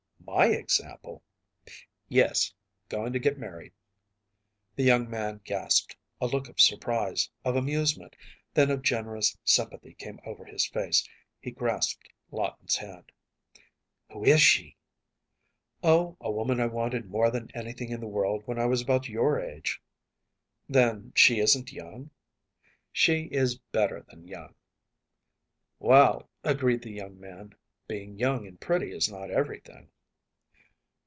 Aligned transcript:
‚ÄĚ 0.21 0.33
“My 0.33 0.45
example?‚ÄĚ 0.47 1.83
“Yes, 2.07 2.53
going 2.87 3.11
to 3.11 3.19
get 3.19 3.37
married.‚ÄĚ 3.37 4.75
The 4.77 4.83
young 4.83 5.09
man 5.09 5.41
gasped. 5.43 5.97
A 6.21 6.27
look 6.27 6.47
of 6.47 6.57
surprise, 6.61 7.29
of 7.43 7.57
amusement, 7.57 8.15
then 8.53 8.71
of 8.71 8.81
generous 8.81 9.37
sympathy 9.43 9.93
came 9.93 10.21
over 10.25 10.45
his 10.45 10.65
face. 10.67 11.05
He 11.41 11.51
grasped 11.51 12.07
Lawton’s 12.31 12.77
hand. 12.77 13.11
“Who 14.13 14.23
is 14.23 14.39
she?‚ÄĚ 14.41 14.75
“Oh, 15.83 16.15
a 16.21 16.31
woman 16.31 16.61
I 16.61 16.67
wanted 16.67 17.09
more 17.11 17.29
than 17.29 17.51
anything 17.53 17.89
in 17.91 17.99
the 17.99 18.07
world 18.07 18.43
when 18.45 18.57
I 18.57 18.67
was 18.67 18.81
about 18.81 19.09
your 19.09 19.37
age.‚ÄĚ 19.37 20.69
“Then 20.73 21.11
she 21.13 21.39
isn’t 21.41 21.73
young?‚ÄĚ 21.73 22.09
“She 22.93 23.23
is 23.33 23.57
better 23.57 24.05
than 24.07 24.29
young.‚ÄĚ 24.29 24.55
‚ÄúWell,‚ÄĚ 25.85 26.27
agreed 26.51 26.83
the 26.83 26.93
young 26.93 27.19
man, 27.19 27.53
“being 27.85 28.17
young 28.17 28.47
and 28.47 28.61
pretty 28.61 28.93
is 28.95 29.11
not 29.11 29.29
everything. 29.29 29.89